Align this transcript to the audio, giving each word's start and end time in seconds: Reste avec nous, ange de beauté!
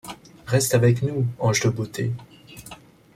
Reste 0.47 0.73
avec 0.73 1.03
nous, 1.03 1.27
ange 1.37 1.59
de 1.59 1.69
beauté! 1.69 2.11